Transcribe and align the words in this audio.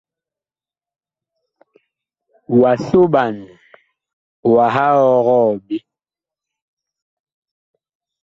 Wa 2.59 2.71
soɓan, 2.87 3.35
wah 4.53 4.75
ɔgɔɔ 5.15 5.45
ɓe. 5.65 5.77